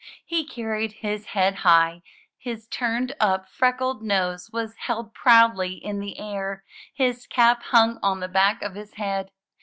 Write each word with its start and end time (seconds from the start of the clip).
He 0.25 0.47
carried 0.47 0.93
his 1.03 1.27
head 1.27 1.57
high; 1.57 2.01
his 2.39 2.65
tumed 2.67 3.15
up, 3.19 3.47
freckled 3.51 4.01
nose 4.01 4.49
was 4.51 4.75
held 4.77 5.13
proudly 5.13 5.73
in 5.73 5.99
the 5.99 6.17
air; 6.17 6.63
his 6.91 7.27
cap 7.27 7.61
hung 7.65 7.99
on 8.01 8.19
the 8.19 8.27
back 8.27 8.63
of 8.63 8.73
his 8.73 8.95
head. 8.95 9.29